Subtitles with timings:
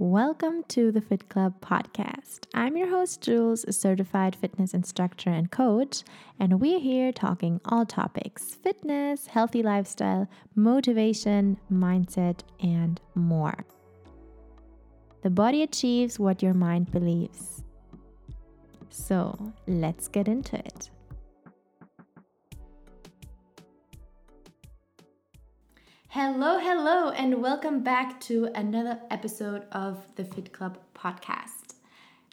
[0.00, 2.46] Welcome to the Fit Club podcast.
[2.54, 6.04] I'm your host, Jules, a certified fitness instructor and coach,
[6.38, 13.66] and we're here talking all topics fitness, healthy lifestyle, motivation, mindset, and more.
[15.20, 17.62] The body achieves what your mind believes.
[18.88, 20.88] So let's get into it.
[26.12, 31.74] Hello, hello, and welcome back to another episode of the Fit Club podcast.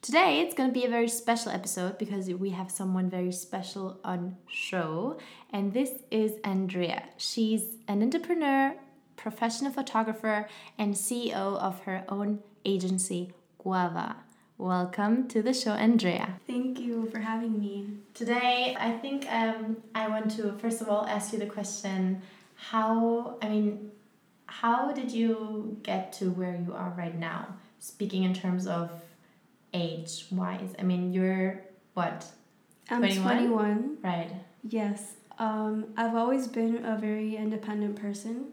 [0.00, 3.98] Today it's going to be a very special episode because we have someone very special
[4.04, 5.18] on show,
[5.50, 7.02] and this is Andrea.
[7.16, 8.76] She's an entrepreneur,
[9.16, 14.18] professional photographer, and CEO of her own agency, Guava.
[14.56, 16.38] Welcome to the show, Andrea.
[16.46, 17.88] Thank you for having me.
[18.14, 22.22] Today, I think um, I want to first of all ask you the question
[22.54, 23.90] how i mean
[24.46, 27.48] how did you get to where you are right now?
[27.80, 28.90] Speaking in terms of
[29.72, 30.74] age wise.
[30.78, 31.62] I mean you're
[31.94, 32.26] what
[32.90, 33.98] i'm 21, 21.
[34.02, 34.30] right.
[34.62, 35.14] Yes.
[35.38, 38.46] Um, i've always been a very independent person.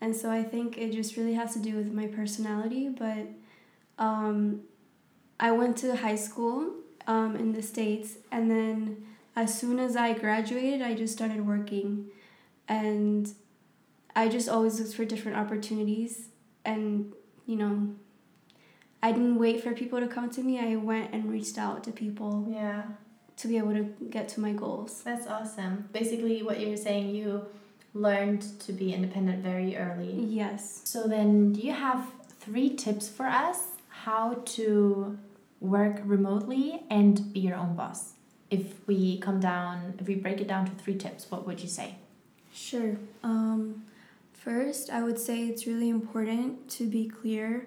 [0.00, 3.26] And so i think it just really has to do with my personality but
[3.98, 4.62] um,
[5.40, 6.72] i went to high school
[7.06, 8.16] um, in the states.
[8.30, 12.10] And then as soon as i graduated i just started working
[12.68, 13.32] and
[14.14, 16.28] I just always looked for different opportunities
[16.64, 17.12] and
[17.46, 17.94] you know
[19.02, 20.58] I didn't wait for people to come to me.
[20.58, 22.46] I went and reached out to people.
[22.50, 22.82] Yeah.
[23.36, 25.02] To be able to get to my goals.
[25.04, 25.88] That's awesome.
[25.92, 27.46] Basically what you're saying you
[27.94, 30.24] learned to be independent very early.
[30.28, 30.80] Yes.
[30.84, 33.58] So then do you have three tips for us
[33.88, 35.16] how to
[35.60, 38.14] work remotely and be your own boss?
[38.50, 41.68] If we come down, if we break it down to three tips, what would you
[41.68, 41.96] say?
[42.52, 42.96] Sure.
[43.22, 43.84] Um,
[44.32, 47.66] first, I would say it's really important to be clear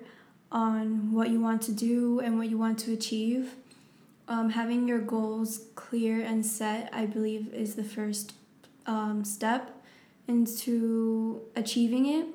[0.51, 3.55] on what you want to do and what you want to achieve.
[4.27, 8.33] Um, having your goals clear and set, I believe, is the first
[8.85, 9.81] um, step
[10.27, 12.27] into achieving it.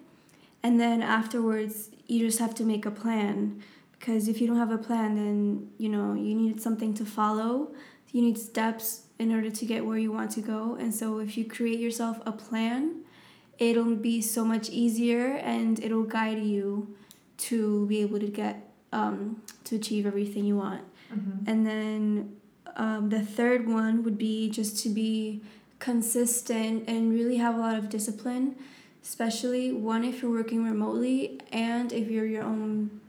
[0.62, 3.62] And then afterwards, you just have to make a plan
[3.98, 7.72] because if you don't have a plan, then you know you need something to follow.
[8.12, 10.76] You need steps in order to get where you want to go.
[10.78, 13.02] And so if you create yourself a plan,
[13.58, 16.94] it'll be so much easier and it'll guide you
[17.38, 20.82] to be able to get um, to achieve everything you want.
[21.12, 21.50] Mm-hmm.
[21.50, 22.36] And then
[22.76, 25.42] um, the third one would be just to be
[25.78, 28.56] consistent and really have a lot of discipline,
[29.02, 33.00] especially one if you're working remotely and if you're your own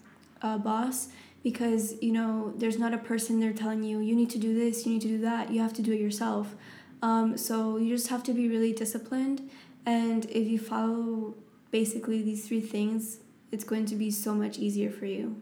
[0.41, 1.09] uh, boss
[1.43, 4.85] because you know there's not a person there telling you you need to do this
[4.85, 6.55] you need to do that you have to do it yourself.
[7.01, 9.49] Um, so you just have to be really disciplined
[9.85, 11.35] and if you follow
[11.69, 13.19] basically these three things
[13.51, 15.41] it's going to be so much easier for you.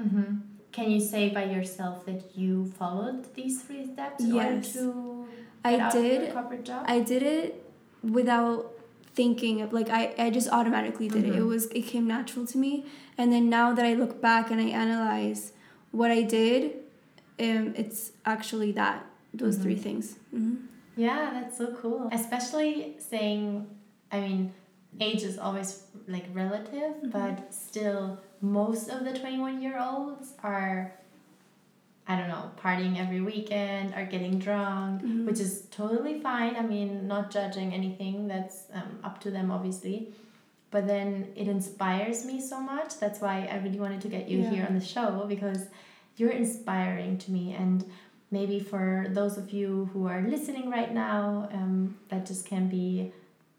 [0.00, 0.36] Mm-hmm.
[0.70, 4.76] can you say by yourself that you followed these three steps yes.
[5.64, 6.32] i did
[6.86, 7.64] i did it
[8.04, 8.77] without
[9.18, 11.32] thinking of like I, I just automatically did mm-hmm.
[11.32, 11.36] it.
[11.36, 11.48] It mm-hmm.
[11.48, 12.72] was it came natural to me.
[13.18, 15.42] And then now that I look back and I analyze
[15.90, 16.60] what I did,
[17.46, 18.98] um, it's actually that
[19.34, 19.62] those mm-hmm.
[19.64, 20.04] three things.
[20.34, 20.56] Mm-hmm.
[21.06, 22.08] Yeah, that's so cool.
[22.12, 23.66] Especially saying,
[24.12, 24.52] I mean,
[25.00, 25.68] age is always
[26.06, 27.10] like relative, mm-hmm.
[27.10, 28.02] but still,
[28.40, 30.94] most of the twenty one year olds are
[32.08, 35.26] I don't know, partying every weekend or getting drunk, mm-hmm.
[35.26, 36.56] which is totally fine.
[36.56, 40.14] I mean, not judging anything, that's um, up to them, obviously.
[40.70, 42.98] But then it inspires me so much.
[42.98, 44.50] That's why I really wanted to get you yeah.
[44.50, 45.66] here on the show because
[46.16, 47.52] you're inspiring to me.
[47.52, 47.84] And
[48.30, 53.12] maybe for those of you who are listening right now, um, that just can be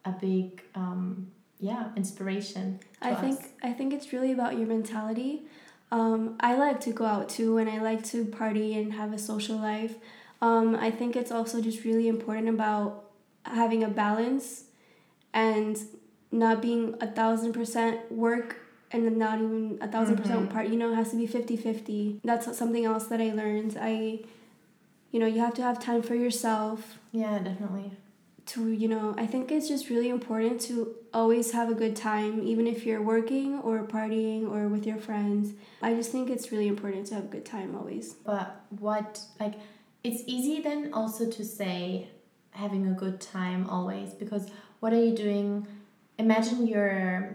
[0.05, 1.27] a big, um,
[1.59, 2.79] yeah, inspiration.
[2.99, 3.21] I us.
[3.21, 5.43] think I think it's really about your mentality
[5.91, 9.17] um, I like to go out too, and I like to party and have a
[9.17, 9.95] social life.
[10.41, 13.05] Um, I think it's also just really important about
[13.43, 14.65] having a balance
[15.33, 15.77] and
[16.31, 18.57] not being a thousand percent work
[18.91, 20.23] and not even a 1000 mm-hmm.
[20.23, 20.67] percent part.
[20.67, 22.21] You know, it has to be 50 50.
[22.23, 23.77] That's something else that I learned.
[23.79, 24.19] I,
[25.11, 26.99] you know, you have to have time for yourself.
[27.11, 27.91] Yeah, definitely
[28.49, 32.41] to you know i think it's just really important to always have a good time
[32.43, 35.53] even if you're working or partying or with your friends.
[35.81, 38.13] I just think it's really important to have a good time always.
[38.13, 39.55] But what like
[40.03, 42.09] it's easy then also to say
[42.51, 44.49] having a good time always because
[44.79, 45.67] what are you doing?
[46.17, 47.33] Imagine you're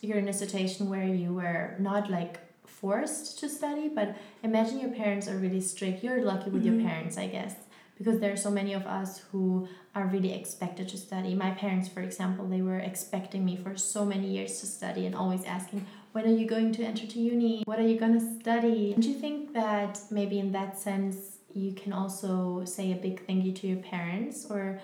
[0.00, 4.90] you're in a situation where you were not like forced to study but imagine your
[4.90, 6.02] parents are really strict.
[6.02, 6.80] You're lucky with mm-hmm.
[6.80, 7.54] your parents i guess
[8.00, 11.34] because there are so many of us who are really expected to study.
[11.34, 15.14] My parents, for example, they were expecting me for so many years to study and
[15.14, 17.62] always asking, when are you going to enter to uni?
[17.66, 18.94] What are you going to study?
[18.98, 23.44] Do you think that maybe in that sense you can also say a big thank
[23.44, 24.46] you to your parents?
[24.48, 24.80] Or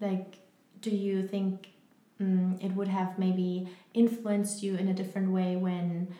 [0.00, 0.38] like,
[0.80, 1.70] do you think
[2.20, 6.14] um, it would have maybe influenced you in a different way when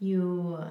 [0.00, 0.64] you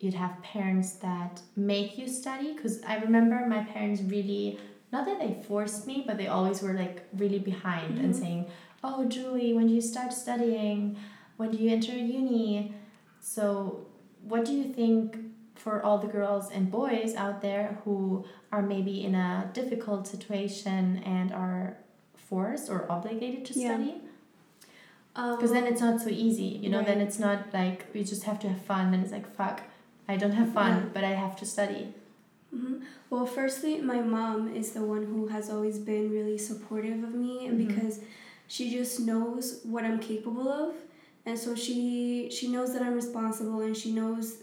[0.00, 4.58] you'd have parents that make you study because i remember my parents really
[4.92, 8.04] not that they forced me but they always were like really behind mm-hmm.
[8.04, 8.46] and saying
[8.84, 10.96] oh julie when do you start studying
[11.36, 12.74] when do you enter uni
[13.20, 13.86] so
[14.22, 15.18] what do you think
[15.54, 21.02] for all the girls and boys out there who are maybe in a difficult situation
[21.04, 21.76] and are
[22.14, 23.74] forced or obligated to yeah.
[23.74, 23.94] study
[25.14, 26.86] because um, then it's not so easy you know right.
[26.86, 29.62] then it's not like we just have to have fun then it's like fuck
[30.08, 30.88] i don't have fun yeah.
[30.92, 31.88] but i have to study
[32.54, 32.76] mm-hmm.
[33.10, 37.46] well firstly my mom is the one who has always been really supportive of me
[37.46, 37.74] and mm-hmm.
[37.74, 38.00] because
[38.46, 40.74] she just knows what i'm capable of
[41.26, 44.38] and so she she knows that i'm responsible and she knows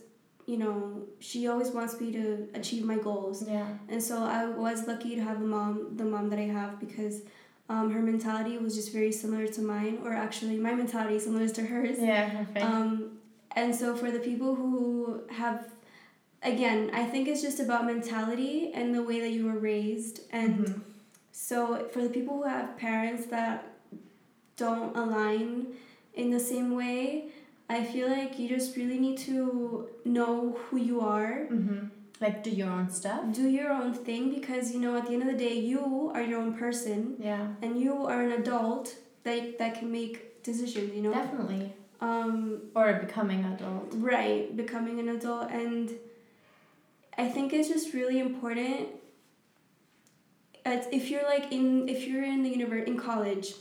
[0.45, 4.87] you know she always wants me to achieve my goals yeah and so i was
[4.87, 7.21] lucky to have the mom the mom that i have because
[7.67, 11.49] um, her mentality was just very similar to mine, or actually, my mentality is similar
[11.49, 11.97] to hers.
[11.99, 12.61] Yeah, okay.
[12.61, 13.14] Um,
[13.55, 15.71] and so, for the people who have,
[16.43, 20.21] again, I think it's just about mentality and the way that you were raised.
[20.31, 20.79] And mm-hmm.
[21.31, 23.67] so, for the people who have parents that
[24.57, 25.67] don't align
[26.13, 27.29] in the same way,
[27.69, 31.47] I feel like you just really need to know who you are.
[31.51, 31.87] Mm-hmm
[32.21, 35.21] like do your own stuff do your own thing because you know at the end
[35.21, 39.59] of the day you are your own person yeah and you are an adult that
[39.59, 43.93] that can make decisions you know definitely um or becoming adult.
[43.95, 45.91] Right becoming an adult and
[47.17, 48.89] i think it's just really important
[50.91, 53.53] if you're like in if you're in the universe in college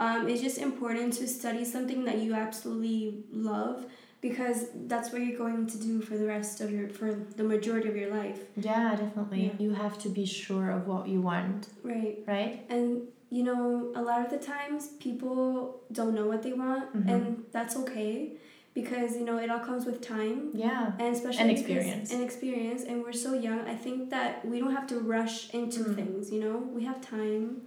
[0.00, 3.86] um, it's just important to study something that you absolutely love
[4.20, 7.88] because that's what you're going to do for the rest of your for the majority
[7.88, 8.40] of your life.
[8.56, 9.46] Yeah definitely.
[9.46, 9.52] Yeah.
[9.58, 11.68] you have to be sure of what you want.
[11.82, 12.18] Right.
[12.26, 12.64] Right?
[12.68, 17.08] And you know a lot of the times people don't know what they want mm-hmm.
[17.08, 18.32] and that's okay
[18.74, 20.50] because you know it all comes with time.
[20.52, 20.92] Yeah.
[20.98, 22.10] And especially and experience.
[22.12, 23.60] and experience and we're so young.
[23.60, 25.94] I think that we don't have to rush into mm.
[25.94, 26.58] things you know?
[26.58, 27.62] We have time.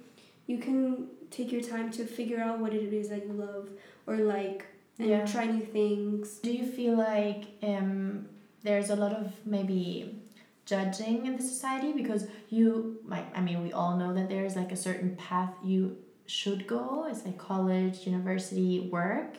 [0.48, 3.70] You can take your time to figure out what it is that you love
[4.06, 4.66] or like
[5.02, 5.26] and yeah.
[5.26, 6.38] try new things.
[6.38, 8.28] Do you feel like um,
[8.64, 10.22] there's a lot of maybe
[10.66, 14.72] judging in the society because you like I mean we all know that there's like
[14.72, 17.08] a certain path you should go.
[17.10, 19.38] It's like college, university, work.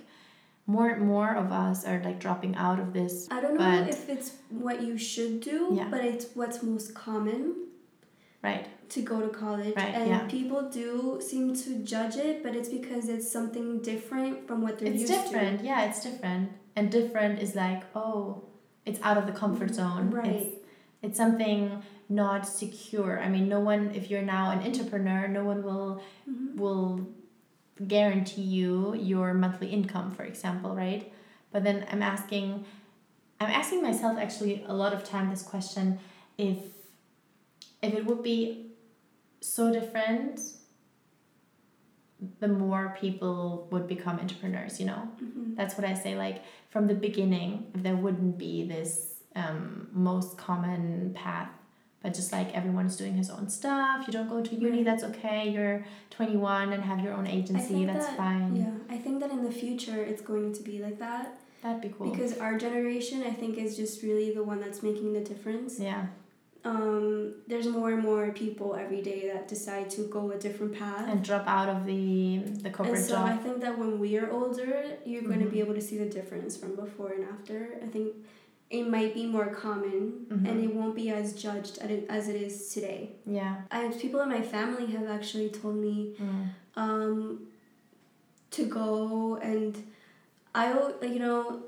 [0.66, 3.28] More and more of us are like dropping out of this.
[3.30, 5.88] I don't know if it's what you should do, yeah.
[5.90, 7.54] but it's what's most common.
[8.42, 10.26] Right to go to college right, and yeah.
[10.26, 14.92] people do seem to judge it but it's because it's something different from what they're
[14.92, 15.64] it's used different to.
[15.64, 18.44] yeah it's different and different is like oh
[18.84, 20.00] it's out of the comfort mm-hmm.
[20.00, 20.56] zone right it's,
[21.00, 25.62] it's something not secure i mean no one if you're now an entrepreneur no one
[25.62, 26.58] will mm-hmm.
[26.60, 27.06] will
[27.88, 31.10] guarantee you your monthly income for example right
[31.50, 32.62] but then i'm asking
[33.40, 35.98] i'm asking myself actually a lot of time this question
[36.36, 36.58] if
[37.82, 38.72] if it would be
[39.40, 40.40] so different
[42.38, 45.08] the more people would become entrepreneurs you know?
[45.22, 45.54] Mm-hmm.
[45.54, 50.36] that's what i say like from the beginning if there wouldn't be this um, most
[50.36, 51.48] common path
[52.02, 55.48] but just like everyone's doing his own stuff you don't go to uni that's okay
[55.48, 58.54] you're 21 and have your own agency that's that, fine.
[58.54, 61.38] Yeah i think that in the future it's going to be like that.
[61.62, 62.10] That'd be cool.
[62.10, 65.80] Because our generation i think is just really the one that's making the difference.
[65.80, 66.06] Yeah
[66.64, 71.08] um, there's more and more people every day that decide to go a different path
[71.08, 73.28] and drop out of the the corporate and so job.
[73.28, 75.32] I think that when we are older, you're mm-hmm.
[75.32, 77.78] going to be able to see the difference from before and after.
[77.82, 78.14] I think
[78.70, 80.46] it might be more common mm-hmm.
[80.46, 83.10] and it won't be as judged as it is today.
[83.26, 83.56] Yeah.
[83.70, 86.48] I people in my family have actually told me mm.
[86.76, 87.48] um,
[88.52, 89.76] to go and
[90.54, 91.64] I you know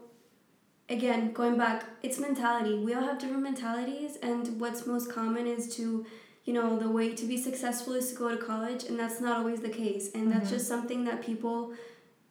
[0.88, 2.78] again, going back, it's mentality.
[2.78, 6.04] We all have different mentalities, and what's most common is to,
[6.44, 9.38] you know, the way to be successful is to go to college, and that's not
[9.38, 10.12] always the case.
[10.14, 10.38] And mm-hmm.
[10.38, 11.72] that's just something that people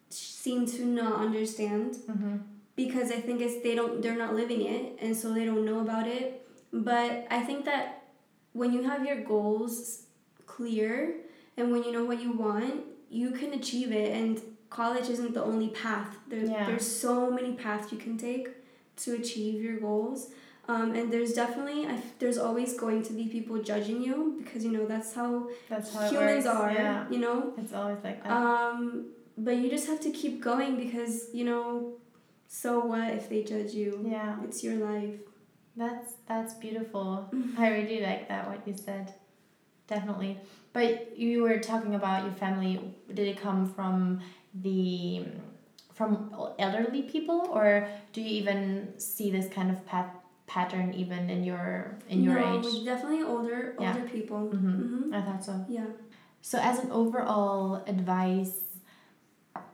[0.10, 2.38] seem to not understand mm-hmm.
[2.76, 5.80] because I think it's they don't they're not living it, and so they don't know
[5.80, 6.48] about it.
[6.72, 8.04] But I think that
[8.54, 10.04] when you have your goals
[10.46, 11.16] clear
[11.58, 14.42] and when you know what you want, you can achieve it and
[14.74, 16.18] college isn't the only path.
[16.28, 16.66] There's yeah.
[16.66, 18.50] there's so many paths you can take
[19.04, 20.32] to achieve your goals.
[20.66, 24.72] Um, and there's definitely I, there's always going to be people judging you because you
[24.72, 27.06] know that's how, that's how humans are yeah.
[27.10, 31.28] you know it's always like that um, but you just have to keep going because
[31.34, 31.98] you know
[32.54, 34.06] so what if they judge you?
[34.08, 34.38] Yeah.
[34.44, 35.16] It's your life.
[35.76, 37.28] That's that's beautiful.
[37.58, 39.12] I really like that what you said.
[39.88, 40.38] Definitely.
[40.72, 42.80] But you were talking about your family.
[43.12, 44.22] Did it come from
[44.54, 45.26] the
[45.94, 50.10] from elderly people, or do you even see this kind of path
[50.46, 52.86] pattern even in your in your no, age?
[52.86, 53.96] definitely older Yeah.
[53.96, 54.50] older people.
[54.54, 55.06] Mm-hmm.
[55.08, 55.66] hmm I thought so.
[55.70, 55.86] Yeah.
[56.42, 58.60] So, as an overall advice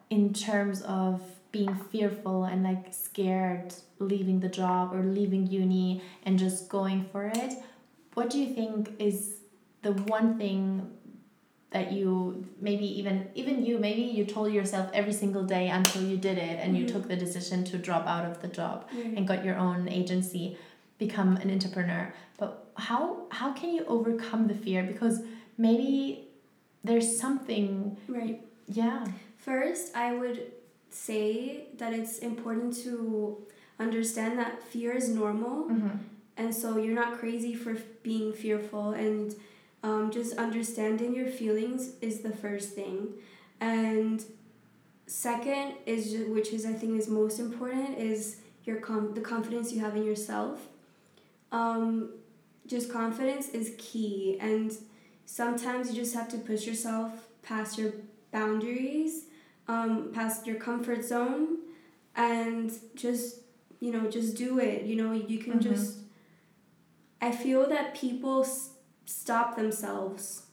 [0.09, 1.21] in terms of
[1.51, 7.25] being fearful and like scared leaving the job or leaving uni and just going for
[7.27, 7.53] it,
[8.13, 9.37] what do you think is
[9.81, 10.91] the one thing
[11.71, 16.17] that you maybe even even you maybe you told yourself every single day until you
[16.17, 16.91] did it and you Mhm.
[16.93, 19.13] took the decision to drop out of the job Right.
[19.15, 20.57] and got your own agency
[20.97, 22.03] become an entrepreneur
[22.37, 22.51] but
[22.87, 23.01] how
[23.39, 25.21] how can you overcome the fear because
[25.57, 26.27] maybe
[26.83, 28.41] there's something right.
[28.67, 29.05] yeah
[29.49, 30.39] First, I would
[30.89, 33.37] say that it's important to
[33.79, 35.69] understand that fear is normal.
[35.69, 35.97] mm-hmm.
[36.37, 37.73] and so you're not crazy for
[38.03, 39.33] being fearful and
[39.83, 43.09] um, just understanding your feelings is the first thing.
[43.61, 44.23] And
[45.07, 49.71] second is ju- which is i think is most important is your com- the confidence
[49.73, 50.67] you have in yourself.
[51.51, 52.11] Um,
[52.67, 54.37] just confidence is key.
[54.39, 54.71] And
[55.25, 57.93] sometimes you just have to push yourself past your
[58.31, 59.23] boundaries
[59.67, 61.57] um, past your comfort zone
[62.15, 63.41] and just
[63.79, 64.83] you know just do it.
[64.83, 65.61] You know you can Mhm.
[65.63, 65.97] just
[67.21, 68.45] i feel that people
[69.09, 70.43] stop themselves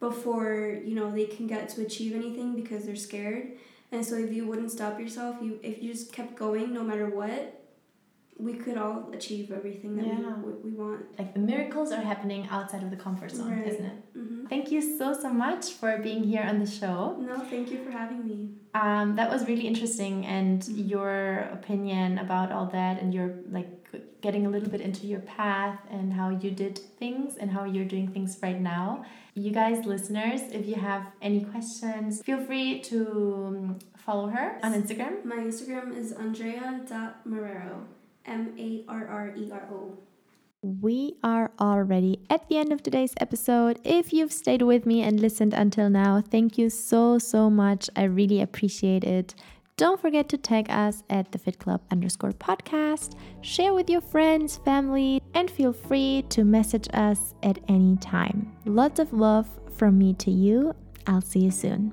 [0.00, 3.52] before you know they can get to achieve anything because they're scared.
[3.92, 7.08] And so if you wouldn't stop yourself you if you just kept going no matter
[7.08, 7.58] what
[8.38, 10.34] we could all achieve everything that Yeah.
[10.38, 11.16] we, we want.
[11.18, 13.66] Like the miracles are happening outside of the comfort zone Right.
[13.66, 13.98] isn't it?
[14.14, 17.16] Hmm thank you so so much for being here on the show.
[17.20, 18.48] No thank you for having me.
[18.74, 23.81] Um, that was really interesting and your opinion about all that and your like
[24.22, 27.84] getting a little bit into your path and how you did things and how you're
[27.84, 33.44] doing things right now you guys listeners if you have any questions feel free to
[33.46, 37.84] um, follow her on instagram my instagram is andrea.marrero
[38.24, 39.98] m-a-r-r-e-r-o
[40.62, 43.80] We are already at the end of today's episode.
[43.82, 47.90] If you've stayed with me and listened until now, thank you so, so much.
[47.96, 49.34] I really appreciate it.
[49.82, 54.58] Don't forget to tag us at the Fit Club underscore podcast, share with your friends,
[54.58, 58.52] family, and feel free to message us at any time.
[58.64, 60.72] Lots of love from me to you.
[61.08, 61.92] I'll see you soon.